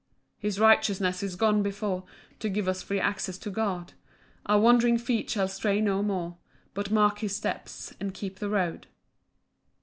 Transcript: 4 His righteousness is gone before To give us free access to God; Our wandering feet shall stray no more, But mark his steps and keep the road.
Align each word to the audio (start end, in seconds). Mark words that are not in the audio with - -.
4 0.37 0.37
His 0.47 0.59
righteousness 0.59 1.21
is 1.21 1.35
gone 1.35 1.61
before 1.61 2.05
To 2.39 2.49
give 2.49 2.67
us 2.67 2.81
free 2.81 2.99
access 2.99 3.37
to 3.37 3.51
God; 3.51 3.93
Our 4.47 4.59
wandering 4.59 4.97
feet 4.97 5.29
shall 5.29 5.47
stray 5.47 5.79
no 5.79 6.01
more, 6.01 6.37
But 6.73 6.89
mark 6.89 7.19
his 7.19 7.35
steps 7.35 7.93
and 7.99 8.11
keep 8.11 8.39
the 8.39 8.49
road. 8.49 8.87